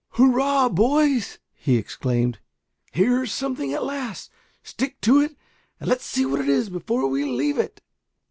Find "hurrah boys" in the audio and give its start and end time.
0.13-1.37